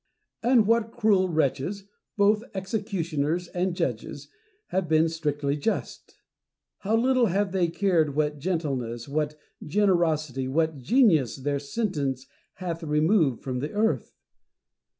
[0.41, 1.83] And what cruel wretches,
[2.17, 4.29] both execu tioners and judges,
[4.69, 6.17] have been strictly just!
[6.79, 12.25] how little have they cared what gentleness, what generosity, what genius, their sentence
[12.55, 14.15] hath removed from the earth